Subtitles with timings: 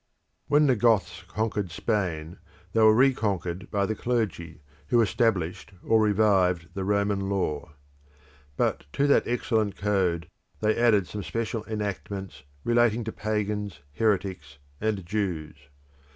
[0.47, 2.39] When the Goths conquered Spain
[2.73, 7.73] they were reconquered by the clergy, who established or revived the Roman Law.
[8.57, 10.27] But to that excellent code
[10.59, 15.55] they added some special enactments relating to pagans, heretics, and Jews.